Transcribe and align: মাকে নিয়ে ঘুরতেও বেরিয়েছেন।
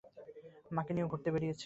মাকে 0.71 0.91
নিয়ে 0.93 1.07
ঘুরতেও 1.07 1.33
বেরিয়েছেন। 1.33 1.59